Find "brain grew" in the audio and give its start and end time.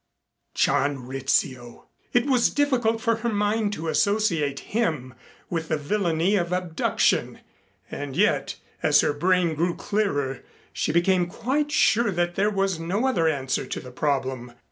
9.13-9.75